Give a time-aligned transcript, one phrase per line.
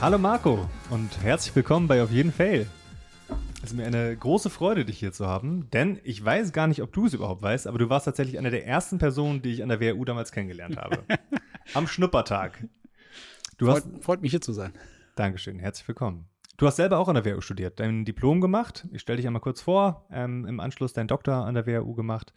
[0.00, 2.66] Hallo Marco und herzlich willkommen bei Auf jeden Fall.
[3.62, 6.80] Es ist mir eine große Freude, dich hier zu haben, denn ich weiß gar nicht,
[6.80, 9.62] ob du es überhaupt weißt, aber du warst tatsächlich eine der ersten Personen, die ich
[9.62, 11.04] an der WHU damals kennengelernt habe.
[11.74, 12.66] Am Schnuppertag.
[13.58, 14.72] Du freut, hast, freut mich hier zu sein.
[15.16, 16.30] Dankeschön, herzlich willkommen.
[16.56, 18.88] Du hast selber auch an der WHU studiert, dein Diplom gemacht.
[18.92, 20.06] Ich stelle dich einmal kurz vor.
[20.10, 22.32] Ähm, Im Anschluss dein Doktor an der WHU gemacht.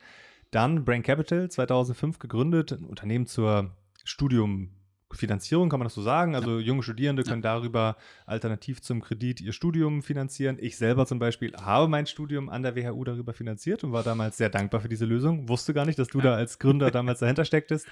[0.52, 3.72] Dann Brain Capital 2005 gegründet, ein Unternehmen zur
[4.04, 4.72] Studium
[5.16, 6.36] Finanzierung, kann man das so sagen?
[6.36, 6.66] Also ja.
[6.66, 7.56] junge Studierende können ja.
[7.56, 10.58] darüber alternativ zum Kredit ihr Studium finanzieren.
[10.60, 14.38] Ich selber zum Beispiel habe mein Studium an der WHU darüber finanziert und war damals
[14.38, 15.50] sehr dankbar für diese Lösung.
[15.50, 16.26] Wusste gar nicht, dass du ja.
[16.26, 17.88] da als Gründer damals dahinter stecktest.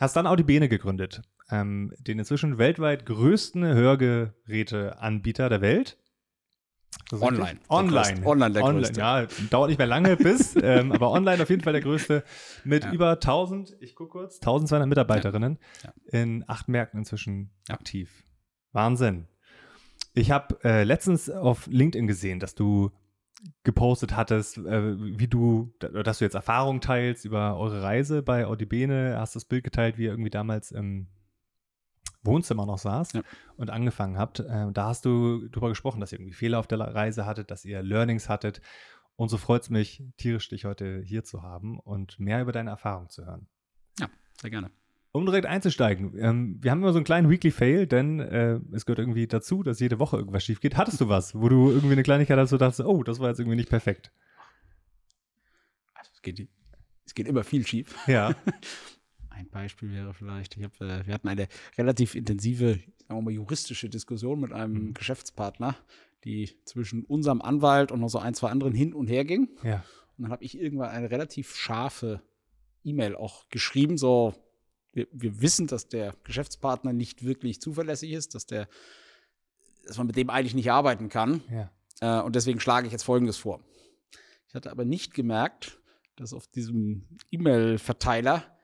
[0.00, 5.96] Hast dann Audibene gegründet, ähm, den inzwischen weltweit größten Hörgeräteanbieter der Welt.
[7.12, 7.58] Online.
[7.68, 8.26] Online.
[8.26, 9.00] Online der online, größte.
[9.00, 12.22] Ja, dauert nicht mehr lange bis, ähm, aber online auf jeden Fall der größte
[12.64, 12.92] mit ja.
[12.92, 15.92] über 1000, ich gucke kurz, 1200 Mitarbeiterinnen ja.
[16.12, 16.20] Ja.
[16.20, 18.24] in acht Märkten inzwischen aktiv.
[18.72, 19.26] Wahnsinn.
[20.12, 22.90] Ich habe äh, letztens auf LinkedIn gesehen, dass du
[23.62, 29.16] gepostet hattest, äh, wie du, dass du jetzt Erfahrungen teilst über eure Reise bei Audibene,
[29.18, 31.06] hast das Bild geteilt, wie ihr irgendwie damals im
[32.22, 33.22] Wohnzimmer noch saß ja.
[33.56, 34.40] und angefangen habt.
[34.40, 37.64] Äh, da hast du darüber gesprochen, dass ihr irgendwie Fehler auf der Reise hattet, dass
[37.64, 38.60] ihr Learnings hattet.
[39.16, 42.70] Und so freut es mich tierisch, dich heute hier zu haben und mehr über deine
[42.70, 43.48] Erfahrung zu hören.
[43.98, 44.08] Ja,
[44.40, 44.70] sehr gerne.
[45.10, 48.84] Um direkt einzusteigen, ähm, wir haben immer so einen kleinen Weekly Fail, denn äh, es
[48.86, 50.76] gehört irgendwie dazu, dass jede Woche irgendwas schief geht.
[50.76, 53.28] Hattest du was, wo du irgendwie eine Kleinigkeit hast, wo du dachtest, oh, das war
[53.28, 54.12] jetzt irgendwie nicht perfekt?
[55.94, 56.48] Also, es, geht,
[57.06, 57.96] es geht immer viel schief.
[58.06, 58.34] Ja.
[59.38, 63.30] Ein Beispiel wäre vielleicht, ich hab, äh, wir hatten eine relativ intensive, sagen wir mal,
[63.30, 64.94] juristische Diskussion mit einem mhm.
[64.94, 65.76] Geschäftspartner,
[66.24, 69.48] die zwischen unserem Anwalt und noch so ein, zwei anderen hin und her ging.
[69.62, 69.84] Ja.
[70.16, 72.20] Und dann habe ich irgendwann eine relativ scharfe
[72.82, 74.34] E-Mail auch geschrieben, so
[74.92, 78.68] wir, wir, wissen, dass der Geschäftspartner nicht wirklich zuverlässig ist, dass der,
[79.86, 81.42] dass man mit dem eigentlich nicht arbeiten kann.
[81.48, 82.20] Ja.
[82.20, 83.60] Äh, und deswegen schlage ich jetzt Folgendes vor.
[84.48, 85.78] Ich hatte aber nicht gemerkt,
[86.16, 88.57] dass auf diesem E-Mail-Verteiler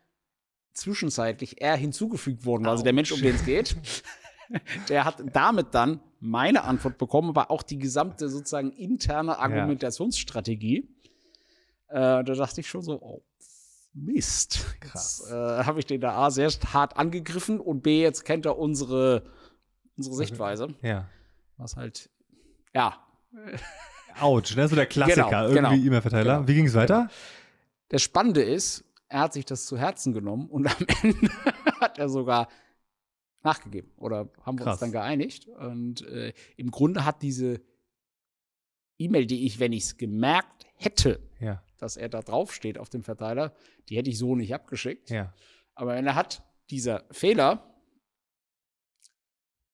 [0.75, 3.77] zwischenzeitlich er hinzugefügt worden war, also der Mensch, um den es geht.
[4.89, 10.89] der hat damit dann meine Antwort bekommen, aber auch die gesamte sozusagen interne Argumentationsstrategie.
[11.91, 12.21] Ja.
[12.21, 13.23] Äh, da dachte ich schon so, oh,
[13.95, 14.67] Mist.
[14.81, 15.31] Krass.
[15.31, 19.23] äh, habe ich den da A sehr hart angegriffen und B, jetzt kennt er unsere,
[19.97, 20.75] unsere Sichtweise.
[20.83, 21.09] Ja.
[21.57, 22.11] Was halt,
[22.75, 22.99] ja.
[24.21, 24.67] Autsch, ne?
[24.67, 26.37] So der Klassiker, genau, irgendwie genau, E-Mail-Verteiler.
[26.37, 27.03] Genau, Wie ging es weiter?
[27.03, 27.13] Genau.
[27.91, 31.31] Das Spannende ist, er hat sich das zu Herzen genommen und am Ende
[31.81, 32.49] hat er sogar
[33.43, 34.75] nachgegeben oder haben wir Krass.
[34.75, 35.47] uns dann geeinigt.
[35.47, 37.61] Und äh, im Grunde hat diese
[38.99, 41.63] E-Mail, die ich, wenn ich es gemerkt hätte, ja.
[41.79, 43.55] dass er da draufsteht auf dem Verteiler,
[43.89, 45.11] die hätte ich so nicht abgeschickt.
[45.11, 45.33] Ja.
[45.77, 47.73] Aber er hat dieser Fehler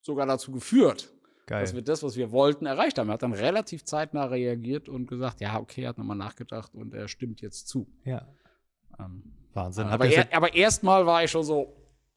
[0.03, 1.15] sogar dazu geführt,
[1.47, 1.63] Geil.
[1.63, 3.09] dass wir das, was wir wollten, erreicht haben.
[3.09, 6.93] Er hat dann relativ zeitnah reagiert und gesagt, ja, okay, er hat nochmal nachgedacht und
[6.93, 7.91] er stimmt jetzt zu.
[8.05, 8.29] Ja.
[9.05, 9.23] Ähm,
[9.55, 9.87] Wahnsinn.
[9.87, 11.75] Aber, er, aber erstmal war ich schon so,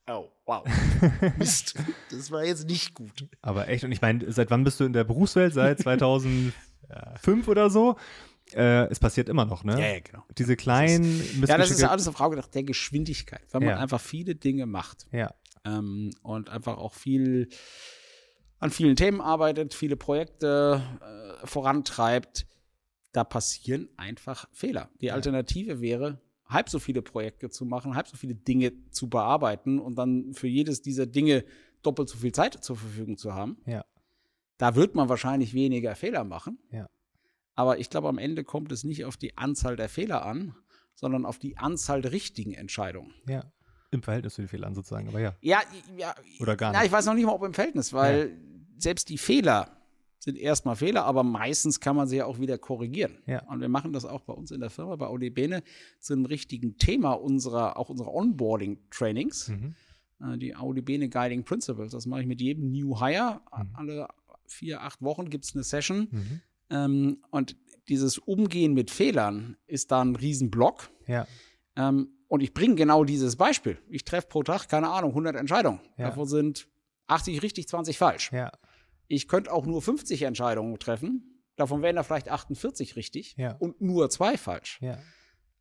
[0.08, 0.64] oh, wow.
[1.38, 1.76] Mist.
[2.12, 3.28] Das war jetzt nicht gut.
[3.42, 5.54] Aber echt, und ich meine, seit wann bist du in der Berufswelt?
[5.54, 6.54] Seit 2005
[7.48, 7.96] oder so?
[8.54, 9.80] Äh, es passiert immer noch, ne?
[9.80, 10.24] Ja, ja, genau.
[10.38, 13.80] Diese kleinen das Ja, das ist ja alles eine Frage der Geschwindigkeit, wenn man ja.
[13.80, 15.08] einfach viele Dinge macht.
[15.12, 15.34] Ja.
[15.66, 17.50] Ähm, und einfach auch viel
[18.60, 22.46] an vielen Themen arbeitet, viele Projekte äh, vorantreibt,
[23.12, 24.90] da passieren einfach Fehler.
[25.02, 29.80] Die Alternative wäre, halb so viele Projekte zu machen, halb so viele Dinge zu bearbeiten
[29.80, 31.46] und dann für jedes dieser Dinge
[31.82, 33.58] doppelt so viel Zeit zur Verfügung zu haben.
[33.66, 33.86] Ja.
[34.58, 36.60] Da wird man wahrscheinlich weniger Fehler machen.
[36.72, 36.88] Ja.
[37.56, 40.56] Aber ich glaube, am Ende kommt es nicht auf die Anzahl der Fehler an,
[40.96, 43.14] sondern auf die Anzahl der richtigen Entscheidungen.
[43.28, 43.52] Ja.
[43.92, 45.36] Im Verhältnis zu den Fehlern sozusagen, aber ja.
[45.42, 45.62] Ja,
[45.98, 46.16] ja.
[46.40, 46.80] Oder gar nicht.
[46.80, 48.80] Na, ich weiß noch nicht mal, ob im Verhältnis, weil ja.
[48.80, 49.83] selbst die Fehler,
[50.24, 53.18] sind erstmal Fehler, aber meistens kann man sie ja auch wieder korrigieren.
[53.26, 53.46] Ja.
[53.50, 55.64] Und wir machen das auch bei uns in der Firma, bei Audibene,
[56.00, 59.50] zu einem richtigen Thema unserer, auch unserer Onboarding-Trainings.
[59.50, 59.76] Mhm.
[60.22, 61.92] Äh, die Audibene Guiding Principles.
[61.92, 63.42] Das mache ich mit jedem New Hire.
[63.52, 63.70] Mhm.
[63.74, 64.08] Alle
[64.46, 66.08] vier, acht Wochen gibt es eine Session.
[66.10, 66.42] Mhm.
[66.70, 67.58] Ähm, und
[67.90, 70.90] dieses Umgehen mit Fehlern ist da ein Riesenblock.
[71.06, 71.28] Ja.
[71.76, 73.78] Ähm, und ich bringe genau dieses Beispiel.
[73.90, 75.82] Ich treffe pro Tag, keine Ahnung, 100 Entscheidungen.
[75.98, 76.08] Ja.
[76.08, 76.70] Davon sind
[77.08, 78.32] 80 richtig, 20 falsch.
[78.32, 78.54] Ja
[79.14, 81.42] ich könnte auch nur 50 Entscheidungen treffen.
[81.56, 83.56] Davon wären da vielleicht 48 richtig ja.
[83.60, 84.80] und nur zwei falsch.
[84.82, 84.98] Ja.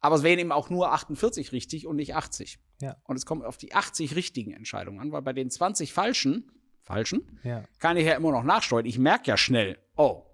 [0.00, 2.58] Aber es wären eben auch nur 48 richtig und nicht 80.
[2.81, 2.96] Ja.
[3.04, 6.50] Und es kommt auf die 80 richtigen Entscheidungen an, weil bei den 20 falschen,
[6.81, 7.62] falschen, ja.
[7.78, 8.87] kann ich ja immer noch nachsteuern.
[8.87, 10.25] Ich merke ja schnell, oh,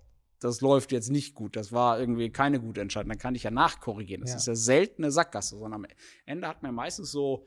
[0.40, 3.08] das läuft jetzt nicht gut, das war irgendwie keine gute Entscheidung.
[3.10, 4.22] Dann kann ich ja nachkorrigieren.
[4.22, 5.86] Das ist ja selten eine Sackgasse, sondern am
[6.24, 7.44] Ende hat man meistens so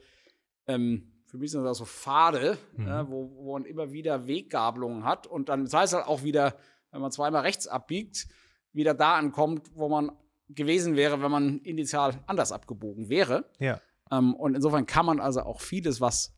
[0.66, 2.86] ähm, für mich sind das so Pfade, mhm.
[2.86, 6.54] äh, wo, wo man immer wieder Weggabelungen hat und dann sei es halt auch wieder,
[6.90, 8.28] wenn man zweimal rechts abbiegt,
[8.74, 10.12] wieder da ankommt, wo man
[10.50, 13.46] gewesen wäre, wenn man initial anders abgebogen wäre.
[13.58, 13.80] Ja.
[14.10, 16.36] Ähm, und insofern kann man also auch vieles, was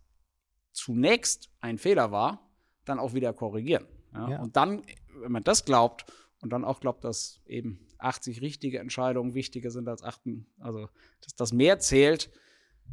[0.71, 2.49] zunächst ein Fehler war,
[2.85, 3.89] dann auch wieder korrigieren.
[4.13, 4.29] Ja?
[4.29, 4.43] Ja.
[4.43, 4.85] Und dann,
[5.17, 6.05] wenn man das glaubt
[6.41, 10.21] und dann auch glaubt, dass eben 80 richtige Entscheidungen wichtiger sind als 8,
[10.61, 10.89] also
[11.21, 12.31] dass das mehr zählt,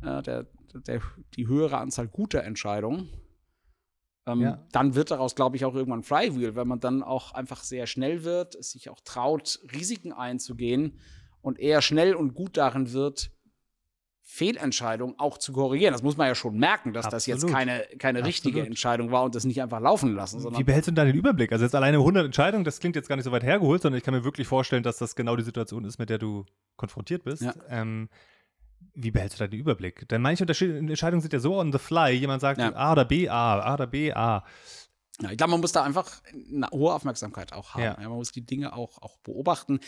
[0.02, 1.02] äh, der, der,
[1.36, 3.10] die höhere Anzahl guter Entscheidungen,
[4.28, 4.66] ähm, ja.
[4.72, 8.24] dann wird daraus, glaube ich, auch irgendwann Flywheel, wenn man dann auch einfach sehr schnell
[8.24, 11.00] wird, sich auch traut, Risiken einzugehen
[11.42, 13.32] und eher schnell und gut darin wird,
[14.24, 15.92] Fehlentscheidungen auch zu korrigieren.
[15.92, 17.16] Das muss man ja schon merken, dass Absolut.
[17.16, 20.42] das jetzt keine, keine richtige Entscheidung war und das nicht einfach laufen lassen.
[20.58, 21.52] Wie behältst du da den Überblick?
[21.52, 24.04] Also jetzt alleine 100 Entscheidungen, das klingt jetzt gar nicht so weit hergeholt, sondern ich
[24.04, 26.46] kann mir wirklich vorstellen, dass das genau die Situation ist, mit der du
[26.78, 27.42] konfrontiert bist.
[27.42, 27.54] Ja.
[27.68, 28.10] Ähm,
[28.94, 30.08] wie behältst du da den Überblick?
[30.10, 32.12] Denn manche Entscheidungen sind ja so on the fly.
[32.12, 32.76] Jemand sagt ja.
[32.76, 34.44] A oder B, A, A oder B, A.
[35.22, 37.84] Ja, ich glaube, man muss da einfach eine hohe Aufmerksamkeit auch haben.
[37.84, 37.98] Ja.
[37.98, 39.80] Man muss die Dinge auch, auch beobachten.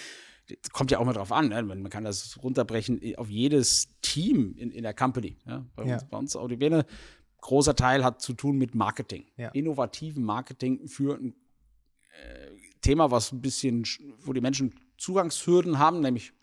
[0.47, 1.49] Das kommt ja auch mal drauf an.
[1.49, 1.63] Ne?
[1.63, 5.37] Man, kann das runterbrechen auf jedes Team in, in der Company.
[5.45, 5.65] Ja?
[5.75, 6.85] Bei, uns, bei uns Audibene,
[7.41, 9.25] großer Teil hat zu tun mit Marketing.
[9.53, 11.35] Innovativen Marketing für ein
[12.13, 12.51] äh,
[12.81, 13.85] Thema, was ein bisschen,
[14.19, 16.33] wo die Menschen Zugangshürden haben, nämlich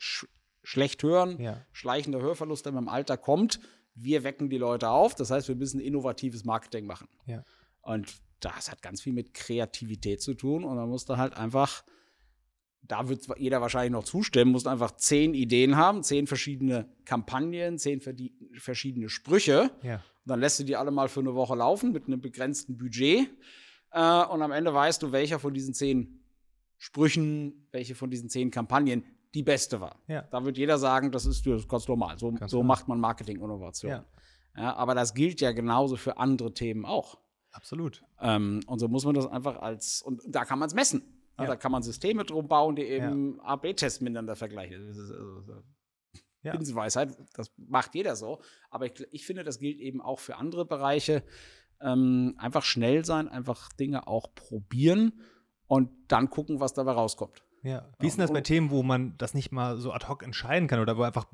[0.62, 1.64] schlecht hören, ja.
[1.72, 3.60] schleichender Hörverlust, der mit dem Alter kommt.
[3.94, 5.14] Wir wecken die Leute auf.
[5.14, 7.08] Das heißt, wir müssen innovatives Marketing machen.
[7.26, 7.44] Ja.
[7.82, 10.64] Und das hat ganz viel mit Kreativität zu tun.
[10.64, 11.84] Und man muss da halt einfach,
[12.82, 18.00] da wird jeder wahrscheinlich noch zustimmen, muss einfach zehn Ideen haben, zehn verschiedene Kampagnen, zehn
[18.58, 19.70] verschiedene Sprüche.
[19.82, 19.96] Ja.
[19.96, 23.28] Und dann lässt du die alle mal für eine Woche laufen mit einem begrenzten Budget.
[23.92, 26.20] Äh, und am Ende weißt du, welcher von diesen zehn
[26.78, 29.04] Sprüchen, welche von diesen zehn Kampagnen
[29.34, 29.96] die beste war.
[30.08, 30.22] Ja.
[30.22, 32.18] Da wird jeder sagen, das ist, das ist ganz normal.
[32.18, 33.90] So, ganz so macht man Marketing-Innovation.
[33.90, 34.04] Ja.
[34.56, 34.74] ja.
[34.74, 37.18] aber das gilt ja genauso für andere Themen auch.
[37.52, 38.04] Absolut.
[38.20, 41.02] Ähm, und so muss man das einfach als, und da kann man es messen.
[41.38, 41.46] Ja.
[41.46, 44.88] Da kann man Systeme drum bauen, die eben A-B-Tests miteinander vergleichen.
[44.88, 45.62] Das ist also,
[46.42, 46.52] ja.
[46.52, 48.40] Binsenweisheit, das macht jeder so.
[48.70, 51.22] Aber ich, ich, finde, das gilt eben auch für andere Bereiche.
[51.80, 55.20] Ähm, einfach schnell sein, einfach Dinge auch probieren
[55.66, 57.42] und dann gucken, was dabei rauskommt.
[57.62, 57.86] Ja.
[57.98, 60.66] Wie ist denn das bei Themen, wo man das nicht mal so ad hoc entscheiden
[60.66, 61.26] kann oder wo einfach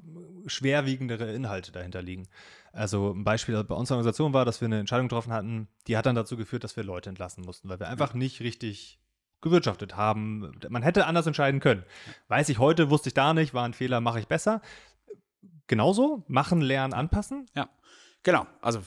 [0.46, 2.26] schwerwiegendere Inhalte dahinter liegen?
[2.72, 6.06] Also ein Beispiel bei unserer Organisation war, dass wir eine Entscheidung getroffen hatten, die hat
[6.06, 8.98] dann dazu geführt, dass wir Leute entlassen mussten, weil wir einfach nicht richtig
[9.40, 10.58] gewirtschaftet haben.
[10.68, 11.84] Man hätte anders entscheiden können.
[12.28, 14.60] Weiß ich heute, wusste ich da nicht, war ein Fehler, mache ich besser.
[15.68, 17.46] Genauso, machen, lernen, anpassen.
[17.54, 17.68] Ja,
[18.22, 18.46] genau.
[18.60, 18.80] Also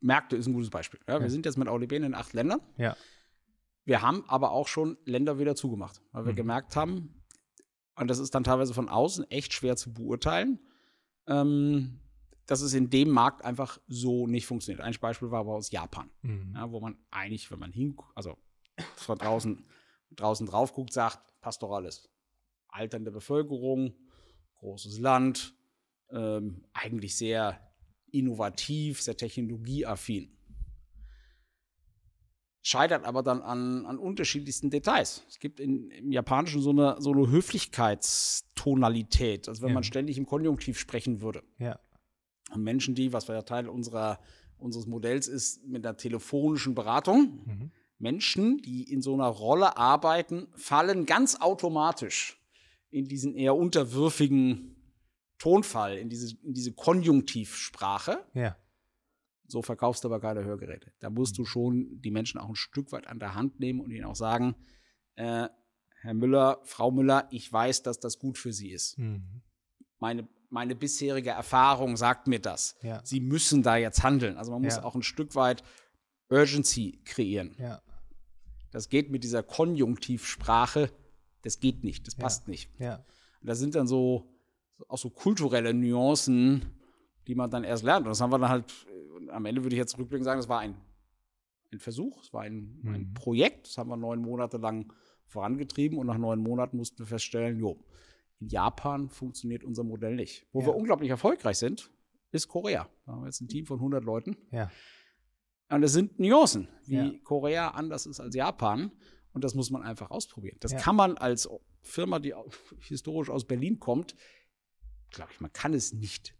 [0.00, 1.00] Märkte ist ein gutes Beispiel.
[1.06, 1.28] Ja, wir ja.
[1.28, 2.60] sind jetzt mit AuliB in acht Ländern.
[2.76, 2.96] Ja.
[3.86, 6.36] Wir haben aber auch schon Länder wieder zugemacht, weil wir mhm.
[6.36, 7.22] gemerkt haben,
[7.94, 10.58] und das ist dann teilweise von außen echt schwer zu beurteilen,
[11.28, 12.00] ähm,
[12.46, 14.84] dass es in dem Markt einfach so nicht funktioniert.
[14.84, 16.52] Ein Beispiel war aber aus Japan, mhm.
[16.54, 18.36] ja, wo man eigentlich, wenn man hin, also
[18.96, 19.64] von draußen,
[20.10, 22.10] draußen drauf guckt, sagt, passt doch alles.
[22.68, 23.94] Alternde Bevölkerung,
[24.56, 25.54] großes Land,
[26.10, 27.60] ähm, eigentlich sehr
[28.10, 30.35] innovativ, sehr technologieaffin
[32.66, 35.22] scheitert aber dann an, an unterschiedlichsten Details.
[35.28, 39.74] Es gibt in, im Japanischen so eine, so eine Höflichkeitstonalität, als wenn ja.
[39.74, 41.44] man ständig im Konjunktiv sprechen würde.
[41.60, 41.78] Ja.
[42.52, 44.18] Und Menschen, die, was ja Teil unserer,
[44.58, 47.70] unseres Modells ist, mit der telefonischen Beratung, mhm.
[48.00, 52.42] Menschen, die in so einer Rolle arbeiten, fallen ganz automatisch
[52.90, 54.74] in diesen eher unterwürfigen
[55.38, 58.24] Tonfall, in diese, in diese Konjunktivsprache.
[58.34, 58.56] Ja.
[59.48, 60.92] So verkaufst du aber keine Hörgeräte.
[60.98, 61.46] Da musst du mhm.
[61.46, 64.56] schon die Menschen auch ein Stück weit an der Hand nehmen und ihnen auch sagen,
[65.14, 65.48] äh,
[66.00, 68.98] Herr Müller, Frau Müller, ich weiß, dass das gut für Sie ist.
[68.98, 69.42] Mhm.
[69.98, 72.76] Meine, meine bisherige Erfahrung sagt mir das.
[72.82, 73.00] Ja.
[73.04, 74.36] Sie müssen da jetzt handeln.
[74.36, 74.84] Also man muss ja.
[74.84, 75.62] auch ein Stück weit
[76.28, 77.56] Urgency kreieren.
[77.58, 77.82] Ja.
[78.70, 80.90] Das geht mit dieser Konjunktivsprache,
[81.42, 82.70] das geht nicht, das passt nicht.
[82.78, 83.04] Ja.
[83.40, 84.36] Und da sind dann so
[84.88, 86.76] auch so kulturelle Nuancen,
[87.26, 88.06] die man dann erst lernt.
[88.06, 88.86] Und das haben wir dann halt
[89.30, 90.76] am Ende würde ich jetzt rückblickend sagen, es war ein,
[91.72, 92.94] ein Versuch, es war ein, mhm.
[92.94, 94.92] ein Projekt, das haben wir neun Monate lang
[95.26, 97.84] vorangetrieben und nach neun Monaten mussten wir feststellen, jo,
[98.40, 100.46] in Japan funktioniert unser Modell nicht.
[100.52, 100.66] Wo ja.
[100.66, 101.90] wir unglaublich erfolgreich sind,
[102.32, 102.88] ist Korea.
[103.04, 104.36] Da haben wir jetzt ein Team von 100 Leuten.
[104.50, 104.70] Ja.
[105.68, 107.12] Und es sind Nuancen, wie ja.
[107.24, 108.92] Korea anders ist als Japan.
[109.32, 110.56] Und das muss man einfach ausprobieren.
[110.60, 111.48] Das kann man als
[111.82, 112.34] Firma, die
[112.80, 114.14] historisch aus Berlin kommt,
[115.10, 116.35] glaube ich, man kann es nicht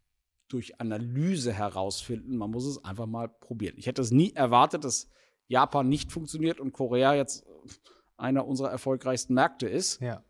[0.48, 2.36] durch Analyse herausfinden.
[2.36, 3.74] Man muss es einfach mal probieren.
[3.76, 5.10] Ich hätte es nie erwartet, dass
[5.48, 7.44] Japan nicht funktioniert und Korea jetzt
[8.16, 10.00] einer unserer erfolgreichsten Märkte ist.
[10.00, 10.22] Ja.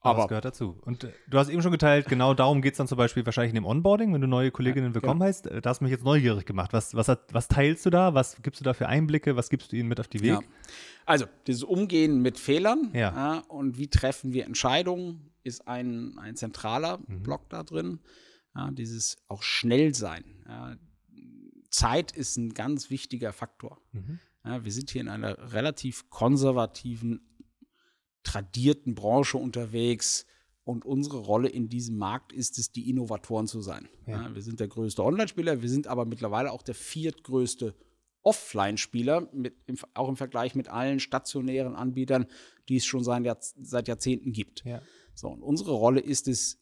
[0.00, 0.78] Aber es gehört dazu.
[0.82, 3.50] Und äh, du hast eben schon geteilt, genau darum geht es dann zum Beispiel wahrscheinlich
[3.50, 5.26] in dem Onboarding, wenn du neue Kolleginnen willkommen ja.
[5.26, 5.46] heißt.
[5.48, 6.72] Äh, da hast du mich jetzt neugierig gemacht.
[6.72, 8.14] Was, was, hat, was teilst du da?
[8.14, 9.36] Was gibst du da für Einblicke?
[9.36, 10.30] Was gibst du ihnen mit auf die Weg?
[10.30, 10.40] Ja.
[11.06, 13.42] Also, dieses Umgehen mit Fehlern ja.
[13.48, 17.22] und wie treffen wir Entscheidungen, ist ein, ein zentraler mhm.
[17.22, 18.00] Block da drin.
[18.72, 20.24] Dieses auch schnell sein.
[21.70, 23.80] Zeit ist ein ganz wichtiger Faktor.
[23.92, 24.20] Mhm.
[24.62, 27.20] wir sind hier in einer relativ konservativen
[28.22, 30.26] tradierten Branche unterwegs.
[30.64, 33.88] Und unsere Rolle in diesem Markt ist es, die Innovatoren zu sein.
[34.04, 34.22] Ja.
[34.22, 37.76] Ja, wir sind der größte Online-Spieler, wir sind aber mittlerweile auch der viertgrößte
[38.22, 39.30] Offline-Spieler,
[39.94, 42.26] auch im Vergleich mit allen stationären Anbietern,
[42.68, 44.64] die es schon seit Jahrzehnten gibt.
[44.64, 44.82] Ja.
[45.14, 46.58] So, und unsere Rolle ist es,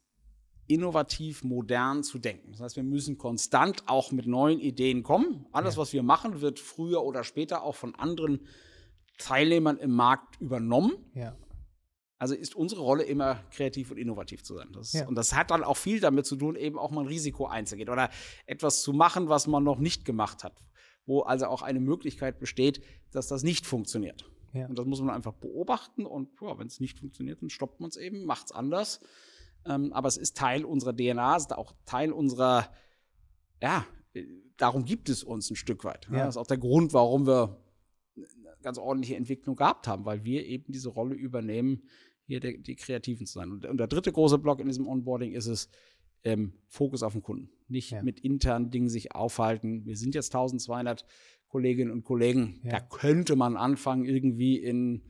[0.66, 2.52] innovativ, modern zu denken.
[2.52, 5.46] Das heißt, wir müssen konstant auch mit neuen Ideen kommen.
[5.52, 5.80] Alles, ja.
[5.80, 8.40] was wir machen, wird früher oder später auch von anderen
[9.18, 10.92] Teilnehmern im Markt übernommen.
[11.14, 11.36] Ja.
[12.18, 14.68] Also ist unsere Rolle immer kreativ und innovativ zu sein.
[14.72, 15.06] Das, ja.
[15.06, 17.88] Und das hat dann auch viel damit zu tun, eben auch mal ein Risiko einzugehen
[17.88, 18.08] oder
[18.46, 20.64] etwas zu machen, was man noch nicht gemacht hat.
[21.06, 24.30] Wo also auch eine Möglichkeit besteht, dass das nicht funktioniert.
[24.54, 24.66] Ja.
[24.66, 27.96] Und das muss man einfach beobachten und wenn es nicht funktioniert, dann stoppt man es
[27.96, 29.00] eben, macht es anders.
[29.66, 32.70] Ähm, aber es ist Teil unserer DNA, es ist auch Teil unserer,
[33.62, 33.86] ja,
[34.56, 36.08] darum gibt es uns ein Stück weit.
[36.10, 36.24] Ja.
[36.24, 37.60] Das ist auch der Grund, warum wir
[38.16, 38.26] eine
[38.62, 41.82] ganz ordentliche Entwicklung gehabt haben, weil wir eben diese Rolle übernehmen,
[42.26, 43.50] hier der, die Kreativen zu sein.
[43.50, 45.68] Und, und, der dritte große Block in diesem Onboarding ist es,
[46.24, 47.50] ähm, Fokus auf den Kunden.
[47.68, 48.02] Nicht ja.
[48.02, 49.84] mit internen Dingen sich aufhalten.
[49.84, 51.04] Wir sind jetzt 1200
[51.48, 52.60] Kolleginnen und Kollegen.
[52.64, 52.72] Ja.
[52.72, 55.02] Da könnte man anfangen, irgendwie in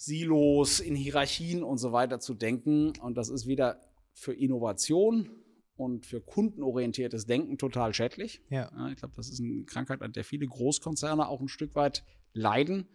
[0.00, 2.92] Silos, in Hierarchien und so weiter zu denken.
[3.02, 3.80] Und das ist wieder
[4.12, 5.28] für Innovation
[5.76, 8.40] und für kundenorientiertes Denken total schädlich.
[8.48, 8.70] Ja.
[8.72, 12.04] ja ich glaube, das ist eine Krankheit, an der viele Großkonzerne auch ein Stück weit
[12.32, 12.86] leiden.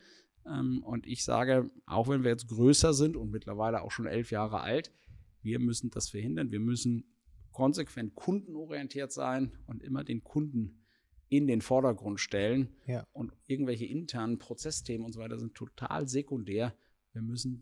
[0.45, 4.31] Ähm, und ich sage, auch wenn wir jetzt größer sind und mittlerweile auch schon elf
[4.31, 4.93] Jahre alt,
[5.41, 6.51] wir müssen das verhindern.
[6.51, 7.03] Wir müssen
[7.51, 10.85] konsequent kundenorientiert sein und immer den Kunden
[11.27, 12.69] in den Vordergrund stellen.
[12.87, 13.05] Ja.
[13.11, 16.73] Und irgendwelche internen Prozessthemen und so weiter sind total sekundär.
[17.13, 17.61] Wir müssen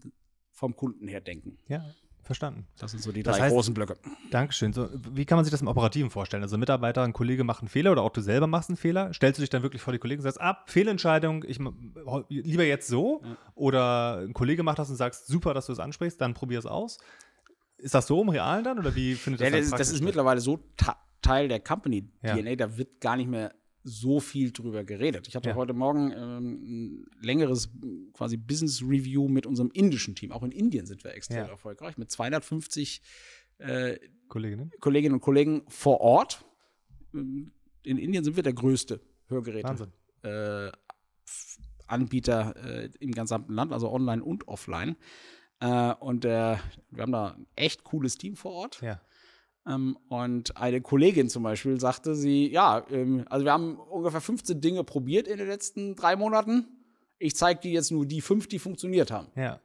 [0.52, 1.58] vom Kunden her denken.
[1.68, 1.84] Ja,
[2.24, 2.68] Verstanden.
[2.78, 3.98] Das sind so die drei das heißt, großen Blöcke.
[4.30, 4.74] Dankeschön.
[4.74, 6.44] So, wie kann man sich das im Operativen vorstellen?
[6.44, 9.14] Also Mitarbeiter, ein Kollege macht einen Fehler oder auch du selber machst einen Fehler.
[9.14, 11.60] Stellst du dich dann wirklich vor die Kollegen und sagst, ab, Fehlentscheidung, ich
[12.30, 13.22] lieber jetzt so.
[13.24, 13.38] Ja.
[13.56, 16.66] Oder ein Kollege macht das und sagst, super, dass du es ansprichst, dann probier es
[16.66, 17.00] aus.
[17.78, 20.40] Ist das so im Realen dann oder wie findet ja, das, das, das ist mittlerweile
[20.40, 20.60] so
[21.22, 22.56] Teil der Company-DNA, ja.
[22.56, 23.54] da wird gar nicht mehr
[23.84, 25.28] so viel drüber geredet.
[25.28, 25.56] Ich hatte ja.
[25.56, 27.70] heute Morgen ähm, ein längeres
[28.14, 30.32] quasi Business Review mit unserem indischen Team.
[30.32, 31.48] Auch in Indien sind wir extrem ja.
[31.48, 33.02] erfolgreich mit 250
[33.58, 33.98] äh,
[34.28, 34.72] Kolleginnen?
[34.80, 36.46] Kolleginnen und Kollegen vor Ort.
[37.14, 37.52] In
[37.84, 39.92] Indien sind wir der größte Hörgeräte
[40.24, 40.72] äh,
[41.88, 44.96] Anbieter äh, im gesamten Land, also online und offline.
[45.60, 46.60] Äh, und wir
[46.98, 48.82] haben da ein echt cooles Team vor Ort.
[48.82, 49.02] Ja.
[49.68, 54.60] Ähm, und eine Kollegin zum Beispiel sagte sie, ja, ähm, also wir haben ungefähr 15
[54.60, 56.66] Dinge probiert in den letzten drei Monaten.
[57.20, 59.28] Ich zeige dir jetzt nur die fünf, die funktioniert haben.
[59.36, 59.62] Ja.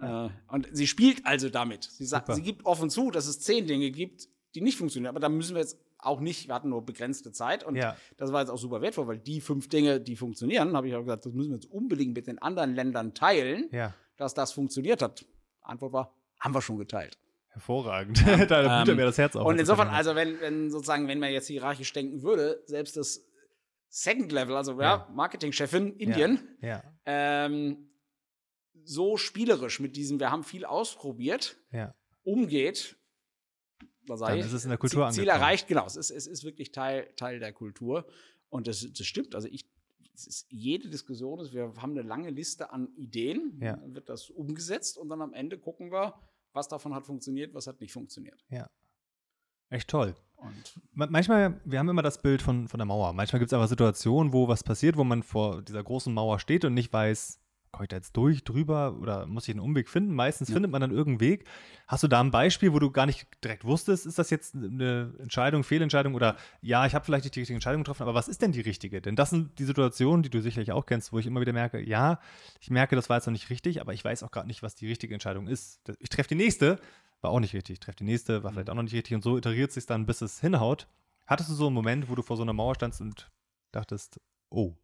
[0.00, 1.84] Äh, und sie spielt also damit.
[1.84, 2.36] Sie sagt, Super.
[2.36, 5.10] sie gibt offen zu, dass es zehn Dinge gibt, die nicht funktionieren.
[5.10, 7.96] Aber da müssen wir jetzt auch nicht, wir hatten nur begrenzte Zeit und ja.
[8.18, 11.00] das war jetzt auch super wertvoll, weil die fünf Dinge, die funktionieren, habe ich auch
[11.00, 13.94] gesagt, das müssen wir jetzt unbedingt mit den anderen Ländern teilen, ja.
[14.16, 15.24] dass das funktioniert hat.
[15.62, 17.16] Antwort war, haben wir schon geteilt.
[17.54, 18.20] Hervorragend.
[18.26, 19.46] Ja, da blutet ähm, mir das Herz auf.
[19.46, 23.24] Und insofern, also wenn, wenn sozusagen, wenn man jetzt hierarchisch denken würde, selbst das
[23.88, 27.90] Second Level, also ja, Marketingchefin Indien, ja, ähm,
[28.84, 31.56] so spielerisch mit diesem, wir haben viel ausprobiert,
[32.24, 32.96] umgeht,
[34.06, 35.86] was sei Dann ist es in der Kultur Ziel, Ziel erreicht, genau.
[35.86, 38.06] Es ist, es ist wirklich Teil, Teil der Kultur.
[38.48, 39.34] Und das, das stimmt.
[39.34, 39.64] Also ich,
[40.14, 44.98] ist, jede Diskussion ist, wir haben eine lange Liste an Ideen, dann wird das umgesetzt
[44.98, 46.14] und dann am Ende gucken wir,
[46.54, 48.44] was davon hat funktioniert, was hat nicht funktioniert.
[48.48, 48.68] Ja.
[49.70, 50.14] Echt toll.
[50.36, 53.12] Und manchmal, wir haben immer das Bild von, von der Mauer.
[53.12, 56.64] Manchmal gibt es aber Situationen, wo was passiert, wo man vor dieser großen Mauer steht
[56.64, 57.40] und nicht weiß,
[57.74, 60.14] komme ich da jetzt durch, drüber oder muss ich einen Umweg finden?
[60.14, 60.54] Meistens ja.
[60.54, 61.44] findet man dann irgendeinen Weg.
[61.88, 65.12] Hast du da ein Beispiel, wo du gar nicht direkt wusstest, ist das jetzt eine
[65.18, 68.42] Entscheidung, Fehlentscheidung oder ja, ich habe vielleicht nicht die richtige Entscheidung getroffen, aber was ist
[68.42, 69.02] denn die richtige?
[69.02, 71.80] Denn das sind die Situationen, die du sicherlich auch kennst, wo ich immer wieder merke,
[71.80, 72.20] ja,
[72.60, 74.76] ich merke, das war jetzt noch nicht richtig, aber ich weiß auch gerade nicht, was
[74.76, 75.80] die richtige Entscheidung ist.
[75.98, 76.78] Ich treffe die nächste,
[77.20, 77.74] war auch nicht richtig.
[77.74, 78.54] Ich treffe die nächste, war mhm.
[78.54, 80.86] vielleicht auch noch nicht richtig und so iteriert sich dann, bis es hinhaut.
[81.26, 83.30] Hattest du so einen Moment, wo du vor so einer Mauer standst und
[83.72, 84.74] dachtest, oh.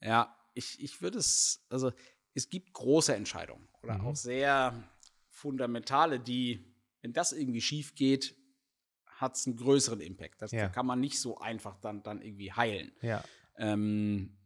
[0.00, 1.92] Ja, ich, ich würde es, also
[2.38, 4.06] es gibt große Entscheidungen oder mhm.
[4.06, 4.72] auch sehr
[5.28, 6.64] fundamentale, die,
[7.02, 8.36] wenn das irgendwie schief geht,
[9.06, 10.40] hat es einen größeren Impact.
[10.40, 10.68] Das ja.
[10.68, 12.92] kann man nicht so einfach dann, dann irgendwie heilen.
[13.02, 13.24] Ja.
[13.56, 14.36] Ähm,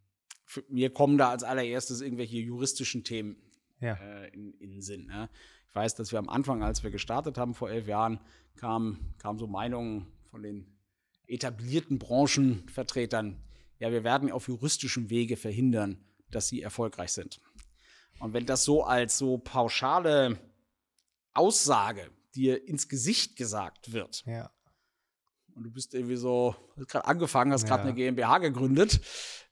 [0.68, 3.36] mir kommen da als allererstes irgendwelche juristischen Themen
[3.80, 3.94] ja.
[3.94, 5.06] äh, in, in Sinn.
[5.06, 5.28] Ne?
[5.68, 8.20] Ich weiß, dass wir am Anfang, als wir gestartet haben vor elf Jahren,
[8.56, 10.66] kamen kam so Meinungen von den
[11.26, 13.42] etablierten Branchenvertretern,
[13.78, 15.98] ja, wir werden auf juristischem Wege verhindern,
[16.30, 17.40] dass sie erfolgreich sind.
[18.22, 20.38] Und wenn das so als so pauschale
[21.34, 24.50] Aussage dir ins Gesicht gesagt wird, ja.
[25.56, 27.88] und du bist irgendwie so, hast gerade angefangen, hast gerade Ja.
[27.88, 29.00] eine GmbH gegründet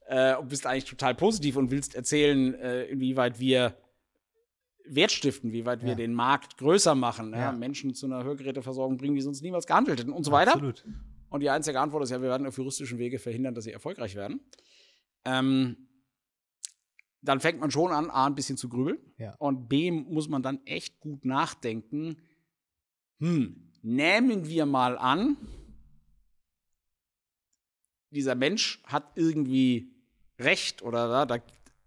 [0.07, 3.75] äh, und bist eigentlich total positiv und willst erzählen, äh, inwieweit wir
[4.85, 5.95] Wert stiften, wie weit wir Ja.
[5.95, 7.39] den Markt größer machen, ja.
[7.39, 7.51] Ja.
[7.51, 10.53] Menschen zu einer Hörgeräteversorgung bringen, die sonst niemals gehandelt hätten und so weiter.
[10.53, 10.85] Absolut.
[11.29, 14.15] Und die einzige Antwort ist ja, wir werden auf juristischen Wege verhindern, dass sie erfolgreich
[14.15, 14.39] werden.
[15.25, 15.87] Ähm,
[17.21, 18.97] dann fängt man schon an, A, ein bisschen zu grübeln.
[19.17, 19.35] Ja.
[19.35, 22.17] Und B, muss man dann echt gut nachdenken.
[23.19, 25.37] Hm, nehmen wir mal an,
[28.09, 29.93] dieser Mensch hat irgendwie
[30.39, 31.37] Recht oder da,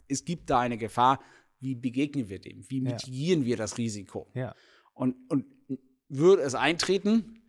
[0.09, 1.21] es gibt da eine Gefahr.
[1.61, 2.69] Wie begegnen wir dem?
[2.71, 2.93] Wie Ja.
[2.93, 4.31] mitigieren wir das Risiko?
[4.35, 4.55] Ja.
[4.93, 5.47] Und, und
[6.09, 7.43] würde es eintreten,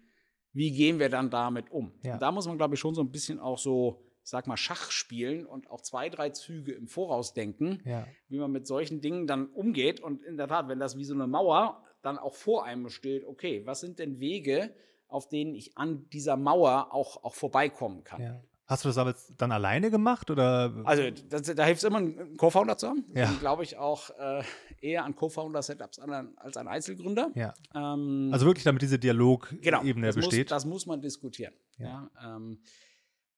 [0.54, 1.92] wie gehen wir dann damit um?
[2.04, 2.18] Ja.
[2.18, 4.90] Da muss man, glaube ich, schon so ein bisschen auch so, ich sag mal, Schach
[4.90, 8.08] spielen und auch zwei, drei Züge im Voraus denken, Ja.
[8.28, 10.00] wie man mit solchen Dingen dann umgeht.
[10.00, 13.24] Und in der Tat, wenn das wie so eine Mauer dann auch vor einem steht,
[13.26, 14.74] okay, was sind denn Wege,
[15.08, 18.22] auf denen ich an dieser Mauer auch, auch vorbeikommen kann?
[18.22, 18.42] ja.
[18.68, 20.74] Hast du das aber dann alleine gemacht oder?
[20.86, 23.06] Also das, da hilft es immer, einen Co-Founder zu haben.
[23.14, 23.32] Ja.
[23.40, 24.42] Glaube ich auch äh,
[24.82, 27.30] eher an Co-Founder-Setups als an Einzelgründer.
[27.36, 27.54] ja.
[27.76, 30.46] Ähm, Also wirklich, damit diese Dialogebene Genau, das besteht.
[30.48, 31.54] Muss, das muss man diskutieren.
[31.78, 32.10] Ja.
[32.20, 32.36] Ja.
[32.38, 32.58] ähm,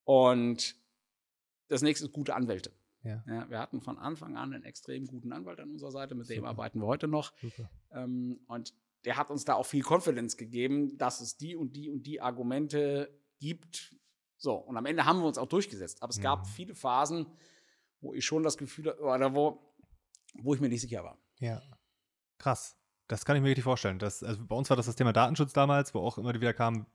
[0.07, 0.75] und
[1.67, 2.71] das nächste ist gute Anwälte.
[3.03, 3.23] Ja.
[3.49, 6.47] wir hatten von Anfang an einen extrem guten Anwalt an unserer Seite, mit dem Super.
[6.49, 7.33] arbeiten wir heute noch.
[7.91, 8.73] Ähm, und
[9.05, 12.19] der hat uns da auch viel Confidence gegeben, dass es die und die und die
[12.21, 13.09] Argumente
[13.39, 13.95] gibt.
[14.37, 16.01] So, und am Ende haben wir uns auch durchgesetzt.
[16.03, 16.45] Aber es gab Mhm.
[16.49, 17.27] viele Phasen,
[18.01, 19.73] wo ich schon das Gefühl oder wo,
[20.35, 21.17] wo ich mir nicht sicher war.
[21.39, 21.61] Ja.
[22.39, 22.77] Krass.
[23.07, 23.99] Das kann ich mir richtig vorstellen.
[23.99, 26.85] Das, also bei uns war das das Thema Datenschutz damals, wo auch immer wieder kam,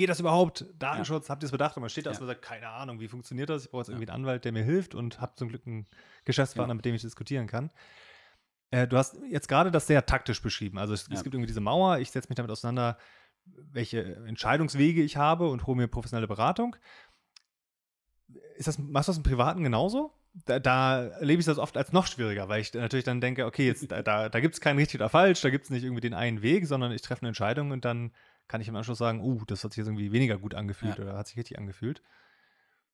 [0.00, 0.64] geht das überhaupt?
[0.78, 1.76] Datenschutz, habt ihr es bedacht?
[1.76, 2.18] Und man steht da Ja.
[2.18, 3.64] und sagt, keine Ahnung, wie funktioniert das?
[3.64, 5.86] Ich brauche jetzt irgendwie einen Anwalt, der mir hilft und habe zum Glück einen
[6.24, 6.76] Geschäftspartner, Ja.
[6.76, 7.70] mit dem ich diskutieren kann.
[8.72, 10.78] Äh, du hast jetzt gerade das sehr taktisch beschrieben.
[10.78, 11.14] Also es, Ja.
[11.14, 12.98] es gibt irgendwie diese Mauer, ich setze mich damit auseinander,
[13.44, 16.76] welche Entscheidungswege ich habe und hole mir professionelle Beratung.
[18.56, 20.12] Ist das, machst du das im Privaten genauso?
[20.44, 23.66] Da, da erlebe ich das oft als noch schwieriger, weil ich natürlich dann denke, okay,
[23.66, 26.00] jetzt, da, da, da gibt es kein richtig oder falsch, da gibt es nicht irgendwie
[26.02, 28.12] den einen Weg, sondern ich treffe eine Entscheidung und dann
[28.50, 31.04] kann ich im Anschluss sagen, uh, das hat sich jetzt irgendwie weniger gut angefühlt Ja.
[31.04, 32.02] oder hat sich richtig angefühlt.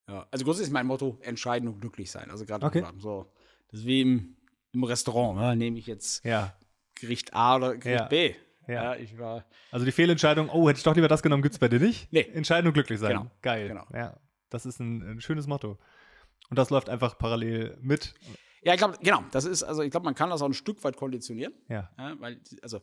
[0.07, 2.31] Ja, also grundsätzlich ist mein Motto, entscheiden und glücklich sein.
[2.31, 2.85] Also gerade Okay.
[2.99, 3.33] so.
[3.73, 4.37] Deswegen
[4.73, 6.55] im Restaurant, ja, nehme ich jetzt Ja,
[6.95, 8.07] Gericht A oder Gericht Ja.
[8.07, 8.35] B.
[8.69, 8.95] ja.
[8.97, 11.69] ich war Also die Fehlentscheidung, oh, hätte ich doch lieber das genommen, gibt es bei
[11.69, 12.13] dir nicht?
[12.13, 12.21] Nee.
[12.35, 13.13] Entscheiden und glücklich sein.
[13.17, 13.69] Genau, Geil.
[13.69, 13.87] genau.
[13.95, 15.79] Ja, das ist ein, ein schönes Motto.
[16.51, 18.15] Und das läuft einfach parallel mit.
[18.63, 19.25] Ja, ich glaube, genau.
[19.33, 22.15] Das ist, also ich glaube, man kann das auch ein Stück weit konditionieren, Ja, ja,
[22.21, 22.81] weil, also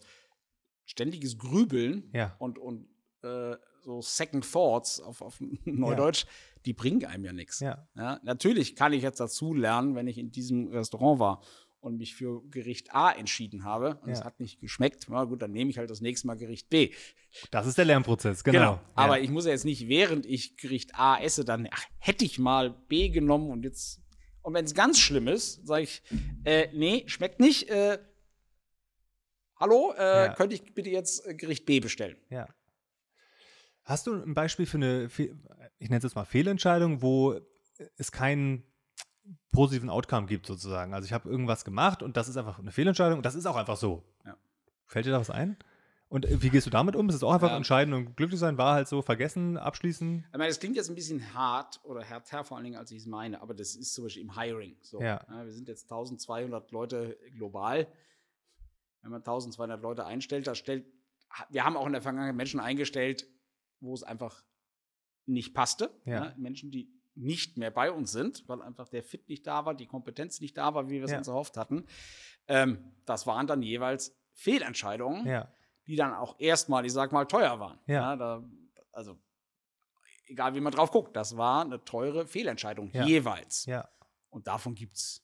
[0.86, 2.88] ständiges Grübeln ja, und, und
[3.24, 6.26] äh, so Second Thoughts auf, auf Neudeutsch,
[6.66, 7.60] die bringen einem ja nichts.
[7.60, 11.42] ja, Ja, natürlich kann ich jetzt dazu lernen, wenn ich in diesem Restaurant war
[11.82, 14.26] und mich für Gericht A entschieden habe und es Ja.
[14.26, 16.92] hat nicht geschmeckt, na gut, dann nehme ich halt das nächste Mal Gericht B.
[17.52, 18.80] das ist der Lernprozess, genau.
[18.96, 19.24] Aber ja.
[19.24, 22.70] ich muss ja jetzt nicht, während ich Gericht A esse, dann, ach, hätte ich mal
[22.88, 24.02] B genommen und jetzt.
[24.42, 26.02] Und wenn es ganz schlimm ist, sage ich,
[26.46, 27.70] äh, nee, schmeckt nicht.
[27.70, 27.98] Äh,
[29.64, 30.34] hallo, äh, Ja.
[30.34, 32.18] könnte ich bitte jetzt äh, Gericht B bestellen?
[32.30, 32.48] Ja.
[33.84, 37.40] Hast du ein Beispiel für eine, ich nenne es jetzt mal Fehlentscheidung, wo
[37.98, 38.64] es keinen
[39.52, 40.94] positiven Outcome gibt sozusagen?
[40.94, 43.56] Also ich habe irgendwas gemacht und das ist einfach eine Fehlentscheidung und das ist auch
[43.58, 44.04] einfach so.
[44.26, 44.38] Ja.
[44.86, 45.58] Fällt dir da was ein?
[46.08, 47.10] Und äh, wie gehst du damit um?
[47.10, 47.58] Ist es auch einfach Ja.
[47.58, 48.58] entscheiden und glücklich sein?
[48.58, 50.26] War halt so, vergessen, abschließen?
[50.32, 53.00] Ich meine, das klingt jetzt ein bisschen hart oder härter vor allen Dingen, als ich
[53.00, 55.02] es meine, aber das ist zum Beispiel im Hiring so.
[55.02, 55.26] Ja.
[55.28, 57.88] wir sind jetzt 1200 Leute global.
[59.04, 60.86] Wenn man 1200 Leute einstellt, da stellt,
[61.50, 63.28] wir haben auch in der Vergangenheit Menschen eingestellt,
[63.80, 64.44] wo es einfach
[65.26, 65.92] nicht passte.
[66.06, 66.34] Ja.
[66.38, 69.86] Menschen, die nicht mehr bei uns sind, weil einfach der Fit nicht da war, die
[69.86, 71.20] Kompetenz nicht da war, wie wir es Ja.
[71.20, 71.86] uns erhofft hatten.
[72.48, 75.52] Ähm, das waren dann jeweils Fehlentscheidungen Ja,
[75.86, 77.80] die dann auch erstmal, ich sag mal, teuer waren.
[77.88, 78.16] Ja.
[78.16, 78.44] da,
[78.92, 79.20] also,
[80.28, 83.68] egal wie man drauf guckt, das war eine teure Fehlentscheidung jeweils.
[84.30, 85.23] Und davon gibt es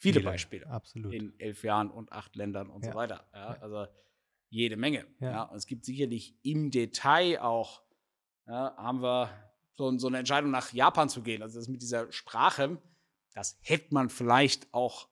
[0.00, 1.12] viele, Viele, Beispiele Absolut.
[1.14, 2.90] in elf Jahren und acht Ländern und Ja.
[2.92, 3.24] so weiter.
[3.32, 3.56] Ja.
[3.60, 3.86] Also
[4.48, 5.06] jede Menge.
[5.20, 5.44] Ja.
[5.44, 7.82] Und es gibt sicherlich im Detail auch,
[8.48, 9.30] haben wir
[9.74, 11.42] so, so eine Entscheidung nach Japan zu gehen.
[11.42, 12.78] Also das mit dieser Sprache,
[13.34, 15.08] das hätte man vielleicht auch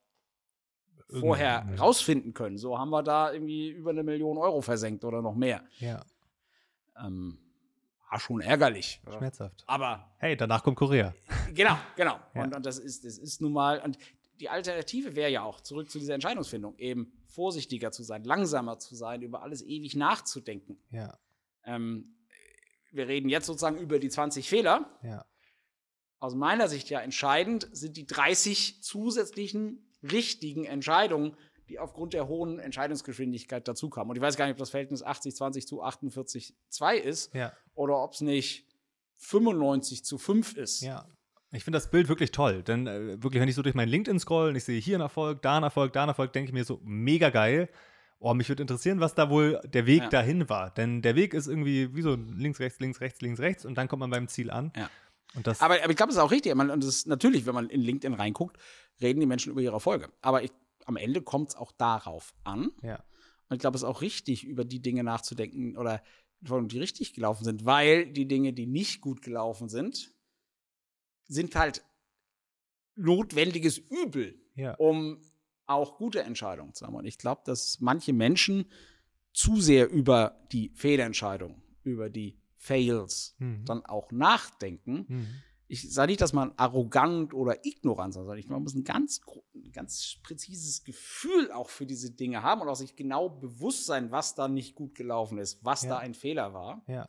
[1.20, 2.58] vorher rausfinden können.
[2.58, 5.62] So haben wir da irgendwie über eine Million Euro versenkt oder noch mehr.
[5.78, 6.04] Ja,
[7.02, 7.38] Ähm,
[8.10, 9.00] war schon ärgerlich.
[9.18, 9.62] schmerzhaft.
[9.66, 11.14] Aber Hey, danach kommt Korea.
[11.54, 12.18] genau, genau.
[12.34, 12.42] Ja.
[12.44, 13.98] Und, und das ist, das ist nun mal, und
[14.40, 18.94] die Alternative wäre ja auch, zurück zu dieser Entscheidungsfindung, eben vorsichtiger zu sein, langsamer zu
[18.94, 20.78] sein, über alles ewig nachzudenken.
[20.90, 21.18] Ja.
[21.64, 22.16] Ähm,
[22.90, 24.98] wir reden jetzt sozusagen über die 20 Fehler.
[25.02, 25.24] Ja.
[26.20, 31.36] Aus meiner Sicht ja entscheidend sind die 30 zusätzlichen richtigen Entscheidungen,
[31.68, 34.10] die aufgrund der hohen Entscheidungsgeschwindigkeit dazukamen.
[34.10, 37.52] Und ich weiß gar nicht, ob das Verhältnis 80-20 zu 48-2 ist Ja.
[37.74, 38.66] oder ob es nicht
[39.16, 40.80] 95 zu 5 ist.
[40.80, 41.06] Ja.
[41.52, 44.18] Ich finde das Bild wirklich toll, denn äh, wirklich, wenn ich so durch mein LinkedIn
[44.20, 46.52] scroll und ich sehe hier einen Erfolg, da einen Erfolg, da einen Erfolg, denke ich
[46.54, 47.70] mir so, mega geil.
[48.20, 50.08] Oh, mich würde interessieren, was da wohl der Weg Ja.
[50.08, 50.70] dahin war.
[50.70, 53.88] Denn der Weg ist irgendwie wie so links, rechts, links, rechts, links, rechts und dann
[53.88, 54.72] kommt man beim Ziel an.
[54.76, 54.90] Ja.
[55.60, 56.54] Aber, aber ich glaube, das ist auch richtig.
[56.54, 58.58] Man, und das ist natürlich, wenn man in LinkedIn reinguckt,
[59.00, 60.10] reden die Menschen über ihre Erfolge.
[60.20, 60.50] Aber ich,
[60.84, 62.72] am Ende kommt es auch darauf an.
[62.82, 62.96] ja,
[63.48, 66.02] Und ich glaube, es ist auch richtig, über die Dinge nachzudenken oder
[66.40, 70.12] die richtig gelaufen sind, weil die Dinge, die nicht gut gelaufen sind,
[71.28, 71.84] sind halt
[72.96, 75.20] notwendiges Übel, ja, um
[75.66, 76.94] auch gute Entscheidungen zu haben.
[76.94, 78.66] Und ich glaube, dass manche Menschen
[79.32, 83.64] zu sehr über die Fehlentscheidung, über die Fails Mhm.
[83.66, 85.04] dann auch nachdenken.
[85.08, 85.26] Mhm.
[85.70, 88.38] Ich sage nicht, dass man arrogant oder ignorant sein soll.
[88.38, 89.20] Ich- Man muss ein ganz,
[89.54, 94.10] ein ganz präzises Gefühl auch für diese Dinge haben und auch sich genau bewusst sein,
[94.10, 95.90] was da nicht gut gelaufen ist, was Ja.
[95.90, 96.82] da ein Fehler war.
[96.88, 97.06] ja.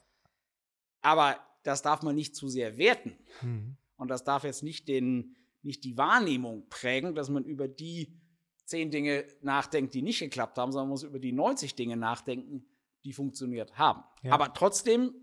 [1.01, 3.17] Aber das darf man nicht zu sehr werten.
[3.41, 3.77] Mhm.
[3.99, 8.17] Und das darf jetzt nicht, den, nicht die Wahrnehmung prägen, dass man über die
[8.65, 12.65] zehn Dinge nachdenkt, die nicht geklappt haben, sondern man muss über die 90 Dinge nachdenken,
[13.03, 14.03] die funktioniert haben.
[14.23, 14.33] Ja.
[14.33, 15.13] Aber trotzdem,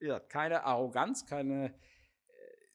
[0.00, 1.72] ja, keine Arroganz, keine, äh,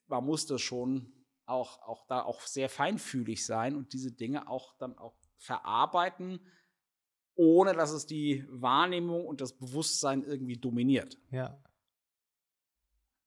[0.08, 1.14] man muss das schon
[1.46, 6.40] auch, auch da auch sehr feinfühlig sein und diese Dinge auch dann auch verarbeiten,
[7.36, 11.20] ohne dass es die Wahrnehmung und das Bewusstsein irgendwie dominiert.
[11.30, 11.62] Ja.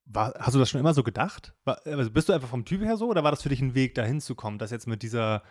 [0.06, 1.54] War, hast du das schon immer so gedacht?
[1.64, 3.74] War, also bist du einfach vom Typ her so oder war das für dich ein
[3.74, 5.42] Weg, dahin zu kommen, das jetzt mit dieser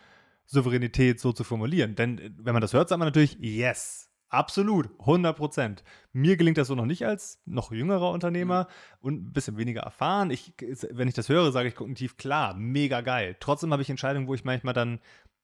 [0.46, 1.96] Souveränität so zu formulieren?
[1.96, 5.84] Denn äh, wenn man das hört, sagt man natürlich, yes, absolut, 100 Prozent.
[6.12, 8.68] Mir gelingt das so noch nicht als noch jüngerer Unternehmer
[9.00, 10.32] und ein bisschen weniger erfahren.
[10.32, 10.54] Ich,
[10.92, 13.36] wenn ich das höre, sage ich kognitiv, klar, mega geil.
[13.40, 15.00] Trotzdem habe ich Entscheidungen, wo ich manchmal dann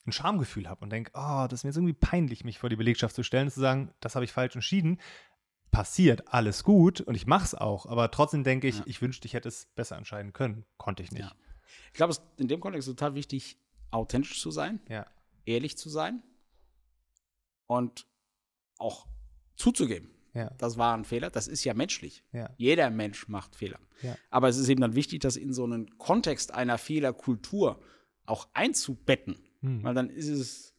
[0.07, 2.75] ein Schamgefühl habe und denke, oh, das ist mir jetzt irgendwie peinlich, mich vor die
[2.75, 4.99] Belegschaft zu stellen und zu sagen, das habe ich falsch entschieden
[5.71, 8.83] passiert, alles gut und ich mache es auch, aber trotzdem denke ich, Ja.
[8.87, 10.65] ich wünschte, ich hätte es besser entscheiden können.
[10.77, 11.21] Konnte ich nicht.
[11.21, 11.31] Ja.
[11.87, 13.57] Ich glaube, es ist in dem Kontext total wichtig,
[13.91, 15.05] authentisch zu sein, Ja,
[15.45, 16.21] ehrlich zu sein
[17.67, 18.05] und
[18.77, 19.07] auch
[19.55, 20.11] zuzugeben.
[20.57, 21.29] Das war ein Fehler.
[21.31, 22.23] Das ist ja menschlich.
[22.57, 23.79] Jeder Mensch macht Fehler.
[24.29, 27.81] Aber es ist eben dann wichtig, das in so einen Kontext einer Fehlerkultur
[28.25, 29.39] auch einzubetten.
[29.61, 29.83] Hm.
[29.83, 30.73] Weil dann ist es,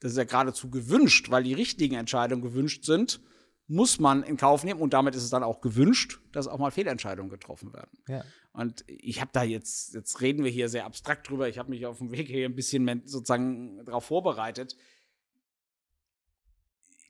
[0.00, 3.20] das ist ja geradezu gewünscht, weil die richtigen Entscheidungen gewünscht sind,
[3.66, 6.70] muss man in Kauf nehmen und damit ist es dann auch gewünscht, dass auch mal
[6.70, 7.90] Fehlentscheidungen getroffen werden.
[8.08, 11.70] ja, Und ich habe da jetzt, jetzt reden wir hier sehr abstrakt drüber, ich habe
[11.70, 14.76] mich auf dem Weg hier ein bisschen sozusagen darauf vorbereitet.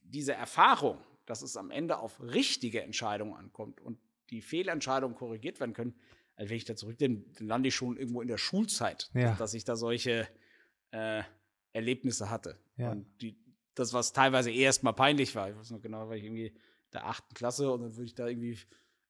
[0.03, 3.99] Diese Erfahrung, dass es am Ende auf richtige Entscheidungen ankommt und
[4.31, 5.95] die Fehlentscheidungen korrigiert werden können,
[6.37, 9.35] also wenn ich da zurückdenke, dann lande ich schon irgendwo in der Schulzeit, Ja.
[9.35, 10.29] dass ich da solche
[10.91, 11.23] äh,
[11.73, 12.59] Erlebnisse hatte.
[12.77, 12.93] Ja.
[12.93, 13.37] Und die,
[13.75, 16.57] das, was teilweise erst mal peinlich war, ich weiß noch genau, weil ich irgendwie in
[16.93, 18.59] der achten Klasse und dann würde ich da irgendwie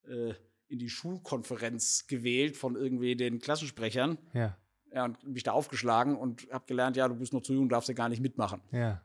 [0.08, 0.34] äh,
[0.68, 4.56] in die Schulkonferenz gewählt von irgendwie den Klassensprechern ja,
[4.92, 7.88] ja, und mich da aufgeschlagen und habe gelernt, ja, du bist noch zu jung, darfst
[7.88, 8.62] ja gar nicht mitmachen.
[8.72, 9.02] ja,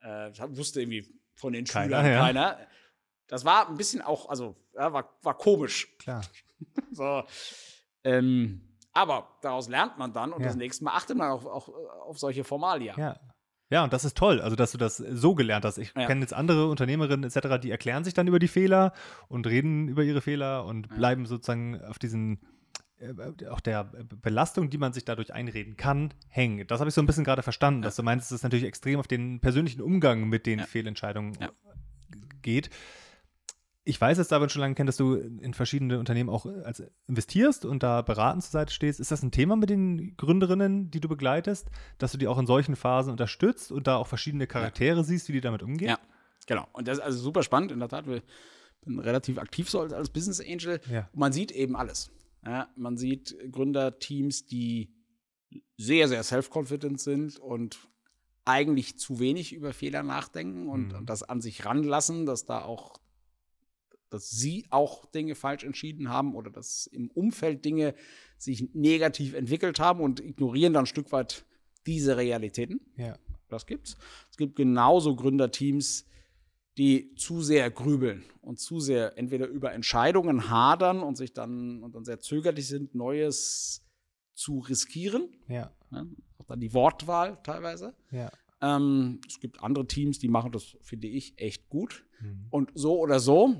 [0.00, 2.20] Äh, wusste irgendwie von den Keiner, Schülern ja.
[2.20, 2.58] keiner.
[3.28, 5.96] Das war ein bisschen auch, also, ja, war, war komisch.
[5.98, 6.22] klar.
[6.92, 7.22] So.
[8.04, 8.60] Ähm,
[8.92, 10.48] aber daraus lernt man dann und Ja.
[10.48, 12.94] das nächste Mal achtet man auch, auch äh, auf solche Formalia.
[12.98, 13.20] Ja.
[13.70, 15.78] Ja, und das ist toll, also dass du das so gelernt hast.
[15.78, 16.06] Ich Ja.
[16.06, 18.92] kenne jetzt andere Unternehmerinnen etc., die erklären sich dann über die Fehler
[19.28, 20.96] und reden über ihre Fehler und Ja.
[20.96, 22.40] bleiben sozusagen auf diesen
[22.98, 23.84] äh, auch der
[24.20, 26.66] Belastung, die man sich dadurch einreden kann, hängen.
[26.66, 27.86] Das habe ich so ein bisschen gerade verstanden, Ja.
[27.86, 30.60] dass du meinst, dass es natürlich extrem auf den persönlichen Umgang mit den.
[30.60, 31.38] Fehlentscheidungen
[32.42, 32.68] geht.
[33.90, 36.80] Ich weiß jetzt aber schon lange kennt, dass du in verschiedene Unternehmen auch äh, als
[37.08, 39.00] investierst und da beratend zur Seite stehst.
[39.00, 42.46] Ist das ein Thema mit den Gründerinnen, die du begleitest, dass du die auch in
[42.46, 45.88] solchen Phasen unterstützt und da auch verschiedene Charaktere siehst, wie die damit umgehen?
[45.88, 45.98] Ja.
[46.46, 46.68] Genau.
[46.72, 47.72] Und das ist also super spannend.
[47.72, 48.22] In der Tat, wir
[48.84, 50.80] bin relativ aktiv so als, als Business Angel.
[50.88, 51.08] Ja.
[51.12, 52.10] Man sieht eben alles.
[52.46, 54.94] Ja, man sieht Gründerteams, die
[55.76, 57.78] sehr, sehr self-confident sind und
[58.44, 60.98] eigentlich zu wenig über Fehler nachdenken und, Mhm.
[60.98, 62.99] und das an sich ranlassen, dass da auch,
[64.10, 67.94] dass sie auch Dinge falsch entschieden haben oder dass im Umfeld Dinge
[68.36, 71.44] sich negativ entwickelt haben und ignorieren dann ein Stück weit
[71.86, 72.80] diese Realitäten.
[72.96, 73.16] Ja.
[73.48, 73.96] Das gibt's.
[74.30, 76.06] Es gibt genauso Gründerteams,
[76.78, 81.94] die zu sehr grübeln und zu sehr entweder über Entscheidungen hadern und sich dann und
[81.94, 83.84] dann sehr zögerlich sind, Neues
[84.34, 85.28] zu riskieren.
[85.48, 85.72] Ja.
[85.90, 86.08] Ne?
[86.38, 87.94] Auch dann die Wortwahl teilweise.
[88.10, 88.30] Ja.
[88.62, 92.04] Ähm, es gibt andere Teams, die machen das, finde ich, echt gut.
[92.20, 92.46] Mhm.
[92.50, 93.56] Und so oder so,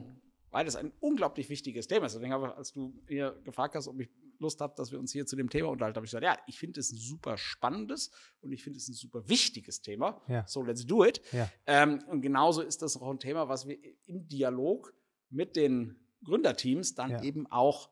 [0.50, 2.14] weil das ein unglaublich wichtiges Thema ist.
[2.14, 4.08] Deswegen habe ich, als du mir gefragt hast, ob ich
[4.38, 6.58] Lust habe, dass wir uns hier zu dem Thema unterhalten, habe ich gesagt, ja, ich
[6.58, 8.10] finde es ein super spannendes
[8.40, 10.20] und ich finde es ein super wichtiges Thema.
[10.28, 10.46] Ja.
[10.46, 11.20] So, let's do it.
[11.32, 11.50] Ja.
[11.66, 14.94] Ähm, und genauso ist das auch ein Thema, was wir im Dialog
[15.28, 17.22] mit den Gründerteams dann Ja.
[17.22, 17.90] eben auch,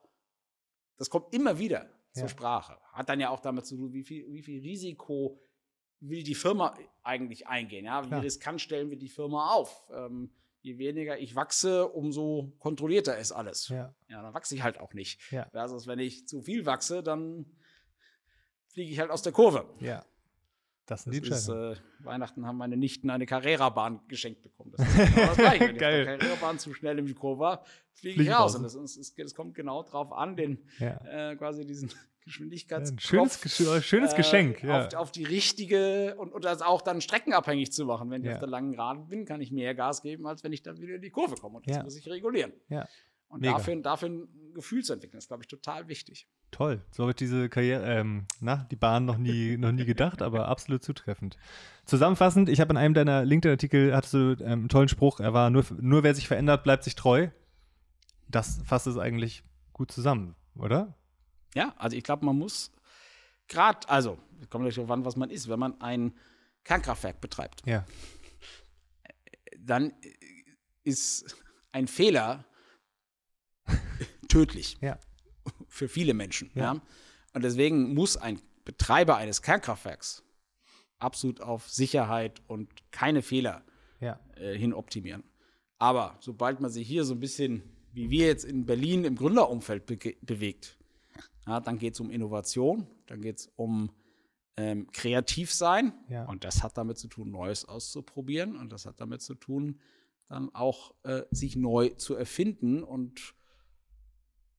[0.97, 2.29] das kommt immer wieder zur.
[2.29, 2.79] Sprache.
[2.93, 5.39] Hat dann ja auch damit zu tun, wie viel, wie viel Risiko
[6.01, 7.85] will die Firma eigentlich eingehen.
[7.85, 8.11] Ja?
[8.11, 9.85] Wie riskant stellen wir die Firma auf?
[9.93, 13.69] Ähm, je weniger ich wachse, umso kontrollierter ist alles.
[13.69, 13.95] Ja.
[14.09, 15.21] Ja, dann wachse ich halt auch nicht.
[15.31, 15.49] Ja.
[15.51, 17.47] Versus, wenn ich zu viel wachse, dann
[18.73, 19.69] fliege ich halt aus der Kurve.
[19.81, 20.05] Ja.
[20.87, 24.73] Das sind die Das ist, äh, Weihnachten haben meine Nichten eine Carrera-Bahn geschenkt bekommen.
[24.75, 25.65] Das ist genau das Gleiche.
[25.67, 26.05] Wenn ich Geil.
[26.05, 28.57] der Carrera-Bahn zu schnell in die Kurve war, fliege Flieg ich raus.
[28.57, 30.97] Und es kommt genau drauf an, den ja.
[31.05, 31.91] äh, quasi diesen
[32.29, 34.63] Ein Geschwindigkeitskopf schönes, Gesch- schönes äh, Geschenk.
[34.63, 34.87] Ja.
[34.87, 38.11] auf, auf die richtige und, und das auch dann streckenabhängig zu machen.
[38.11, 38.35] Wenn ich Ja.
[38.35, 40.97] auf der langen Geraden bin, kann ich mehr Gas geben, als wenn ich dann wieder
[40.97, 41.57] in die Kurve komme.
[41.59, 41.83] Und das Ja.
[41.83, 42.53] muss ich regulieren.
[42.69, 42.87] Ja.
[43.31, 43.53] Und Mega.
[43.55, 46.27] dafür, dafür ein Gefühl zu entwickeln, ist, glaube ich, total wichtig.
[46.51, 46.81] Toll.
[46.91, 50.83] So wird diese Karriere, ähm, na, die Bahn noch nie, noch nie gedacht, aber absolut
[50.83, 51.37] zutreffend.
[51.85, 55.51] Zusammenfassend, ich habe in einem deiner LinkedIn-Artikel, hattest du ähm, einen tollen Spruch, er war,
[55.51, 57.29] nur, nur wer sich verändert, bleibt sich treu.
[58.29, 59.43] Das fasst es eigentlich
[59.75, 60.95] gut zusammen, oder?
[61.55, 62.71] Ja, also ich glaube, man muss
[63.49, 64.17] gerade, also,
[64.51, 65.49] kommt natürlich darauf an, was man ist.
[65.49, 66.15] Wenn man ein
[66.65, 67.87] Kernkraftwerk betreibt, Ja.
[69.59, 69.93] dann
[70.85, 71.37] ist
[71.73, 72.45] ein Fehler
[74.29, 74.99] tödlich Ja.
[75.69, 76.51] für viele Menschen.
[76.55, 76.75] Ja.
[76.75, 76.83] Ja.
[77.35, 80.23] Und deswegen muss ein Betreiber eines Kernkraftwerks
[80.99, 83.65] absolut auf Sicherheit und keine Fehler
[84.01, 84.21] Ja.
[84.37, 85.25] äh, hin optimieren.
[85.79, 89.89] Aber sobald man sich hier so ein bisschen, wie wir jetzt in Berlin im Gründerumfeld
[89.89, 90.78] bege- bewegt,
[91.47, 93.91] ja, dann geht es um Innovation, dann geht es um
[94.57, 95.93] ähm, kreativ sein.
[96.09, 96.25] Ja.
[96.27, 98.57] Und das hat damit zu tun, Neues auszuprobieren.
[98.57, 99.81] Und das hat damit zu tun,
[100.27, 103.35] dann auch äh, sich neu zu erfinden und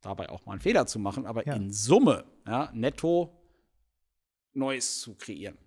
[0.02, 1.54] dabei auch mal einen Fehler zu machen, aber Ja.
[1.56, 3.36] in Summe, ja, netto
[4.54, 5.58] Neues zu kreieren.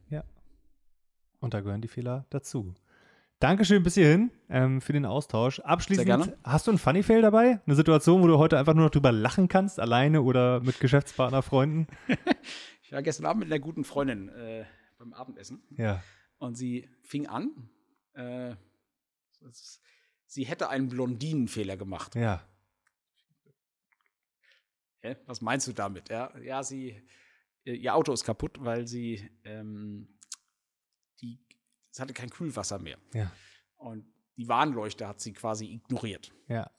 [1.41, 2.73] Und da gehören die Fehler dazu.
[3.43, 5.59] Dankeschön bis hierhin ähm, für den Austausch.
[5.59, 7.61] Abschließend, hast du einen Funny-Fail dabei?
[7.67, 11.43] Eine Situation, wo du heute einfach nur noch drüber lachen kannst, alleine oder mit Geschäftspartner,
[11.43, 11.87] Freunden?
[12.85, 14.67] Ich war gestern Abend mit einer guten Freundin äh,
[14.99, 16.03] beim Abendessen Ja.
[16.37, 17.71] und sie fing an,
[18.13, 18.55] äh,
[20.27, 22.15] sie hätte einen Blondinenfehler gemacht.
[22.17, 22.47] Ja.
[25.01, 25.17] Hä?
[25.25, 26.11] Was meinst du damit?
[26.11, 27.03] Ja, ja sie,
[27.65, 30.19] ihr Auto ist kaputt, weil sie, ähm,
[31.23, 31.41] die,
[31.93, 32.99] es hatte kein Kühlwasser mehr.
[33.15, 33.31] Ja.
[33.77, 34.05] Und
[34.37, 36.33] die Warnleuchte hat sie quasi ignoriert.
[36.49, 36.71] Ja.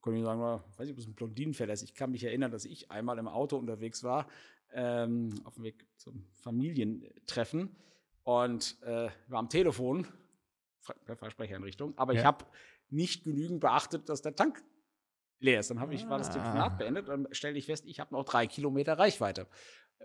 [0.00, 1.82] Konnte ich sagen, na, weiß nicht, ob es ein Blondinenfehler ist.
[1.82, 4.28] Ich kann mich erinnern, dass ich einmal im Auto unterwegs war,
[4.72, 7.74] ähm, auf dem Weg zum Familientreffen
[8.22, 10.06] und äh, war am Telefon,
[11.04, 12.26] per Versprechereinrichtung, aber ich Ja.
[12.26, 12.44] habe
[12.90, 14.62] nicht genügend beachtet, dass der Tank
[15.40, 15.70] leer ist.
[15.70, 16.34] Dann habe ich, war das Ah.
[16.34, 19.48] Telefonat beendet und stelle ich fest, ich habe noch drei Kilometer Reichweite.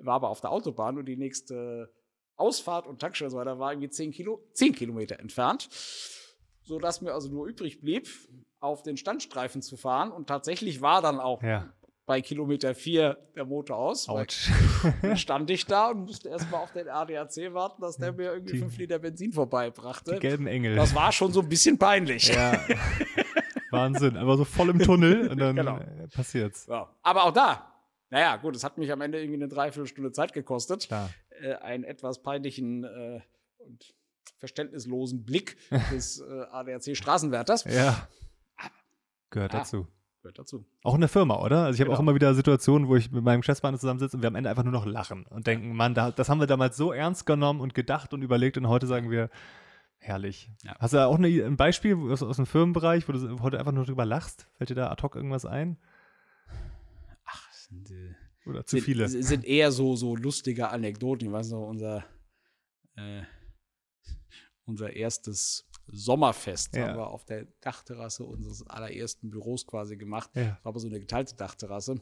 [0.02, 1.94] War aber auf der Autobahn und die nächste
[2.38, 5.70] Ausfahrt und Tankstelle und so weiter war irgendwie zehn, Kilo, zehn Kilometer entfernt,
[6.64, 8.08] sodass mir also nur übrig blieb,
[8.60, 11.72] auf den Standstreifen zu fahren und tatsächlich war dann auch Ja.
[12.06, 14.08] bei Kilometer vier der Motor aus.
[14.10, 14.50] Autsch.
[15.02, 18.54] Dann stand ich da und musste erstmal auf den ADAC warten, dass der mir irgendwie
[18.54, 20.14] Die- fünf Liter Benzin vorbeibrachte.
[20.16, 20.76] Die gelben Engel.
[20.76, 22.28] Das war schon so ein bisschen peinlich.
[22.28, 22.60] ja.
[23.72, 24.18] Wahnsinn.
[24.18, 25.78] Aber so voll im Tunnel und dann Genau.
[25.78, 26.68] äh, passiert's.
[26.68, 26.94] Ja.
[27.04, 27.72] Aber auch da,
[28.10, 31.10] naja, gut, es hat mich am Ende irgendwie eine Dreiviertelstunde Zeit gekostet, Klar.
[31.42, 33.22] Äh, einen etwas peinlichen äh,
[33.60, 33.94] und
[34.38, 35.58] verständnislosen Blick
[35.92, 37.66] des äh, ADAC-Straßenwärters.
[37.66, 38.08] Ja.
[39.30, 39.60] Gehört Ah.
[39.60, 39.88] dazu.
[40.22, 40.66] Gehört dazu.
[40.84, 41.64] Auch in der Firma, oder?
[41.66, 41.98] Also ich habe Genau.
[41.98, 44.64] auch immer wieder Situationen, wo ich mit meinem Geschäftspartner zusammensitze und wir am Ende einfach
[44.64, 47.74] nur noch lachen und denken, Mann, da, das haben wir damals so ernst genommen und
[47.74, 49.30] gedacht und überlegt und heute sagen wir,
[49.98, 50.52] herrlich.
[50.64, 50.76] Ja.
[50.80, 53.72] Hast du da auch eine, ein Beispiel aus, aus dem Firmenbereich, wo du heute einfach
[53.72, 54.48] nur drüber lachst?
[54.58, 55.78] Fällt dir da ad hoc irgendwas ein?
[57.26, 58.01] Ach, äh,
[58.46, 59.08] Oder zu sind, viele?
[59.08, 61.28] sind eher so, so lustige Anekdoten.
[61.28, 62.04] Ich weiß noch, unser,
[62.96, 63.22] äh,
[64.66, 66.88] unser erstes Sommerfest Ja.
[66.88, 70.30] haben wir auf der Dachterrasse unseres allerersten Büros quasi gemacht.
[70.36, 70.44] Ja.
[70.44, 72.02] Das war aber so eine geteilte Dachterrasse.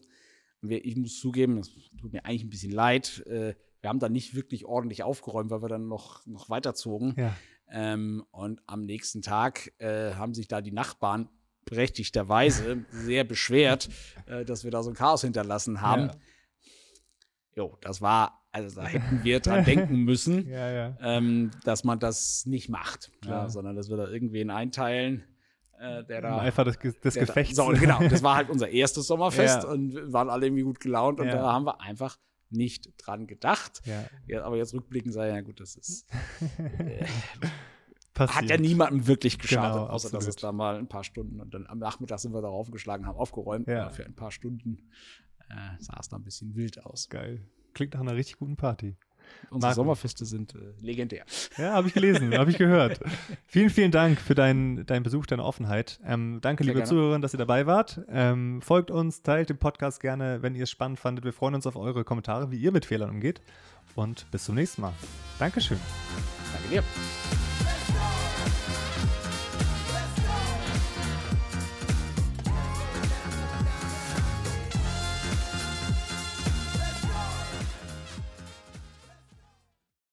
[0.62, 3.23] Wir, ich muss zugeben, das tut mir eigentlich ein bisschen leid.
[3.28, 7.15] Äh, wir haben da nicht wirklich ordentlich aufgeräumt, weil wir dann noch, noch weiterzogen.
[7.17, 7.36] Ja.
[7.71, 11.30] Ähm, und am nächsten Tag äh, haben sich da die Nachbarn
[11.69, 13.89] berechtigterweise sehr beschwert,
[14.27, 16.08] äh, dass wir da so ein Chaos hinterlassen haben.
[16.08, 16.15] Ja.
[17.55, 20.97] Jo, das war, also da hätten wir dran denken müssen, Ja, ja.
[21.01, 23.49] ähm, dass man das nicht macht, Klar.
[23.49, 25.23] sondern dass wir da irgendwen einteilen,
[25.79, 26.38] äh, der da.
[26.39, 27.55] Einfach des, Ge- des der da- Gefechts.
[27.58, 31.27] So, genau, das war halt unser erstes Sommerfest und waren alle irgendwie gut gelaunt und
[31.27, 32.17] da haben wir einfach
[32.51, 33.82] nicht dran gedacht.
[33.86, 34.05] Ja.
[34.25, 36.08] Ja, aber jetzt rückblicken sei ja gut, das ist.
[36.79, 37.05] Äh,
[38.19, 40.36] hat ja niemandem wirklich geschadet, Genau, außer dass absolut.
[40.36, 43.17] es da mal ein paar Stunden und dann am Nachmittag sind wir darauf aufgeschlagen, haben
[43.17, 43.89] aufgeräumt, Ja.
[43.89, 44.79] für ein paar Stunden
[45.49, 47.10] äh, sah es da ein bisschen wild aus.
[47.10, 47.41] Geil.
[47.73, 48.95] Klingt nach einer richtig guten Party.
[49.51, 49.75] Unsere Marco.
[49.82, 51.23] Sommerfeste sind äh, legendär.
[51.58, 52.99] Ja, habe ich gelesen, habe ich gehört.
[53.45, 55.99] Vielen, vielen Dank für deinen deinen Besuch, deine Offenheit.
[56.03, 56.89] Ähm, danke, Sehr liebe gerne.
[56.89, 58.01] Zuhörer, dass ihr dabei wart.
[58.10, 61.25] Ähm, folgt uns, teilt den Podcast gerne, wenn ihr es spannend fandet.
[61.25, 63.41] Wir freuen uns auf eure Kommentare, wie ihr mit Fehlern umgeht.
[63.95, 64.93] Und bis zum nächsten Mal.
[65.38, 65.79] Dankeschön.
[66.53, 67.58] Danke dir.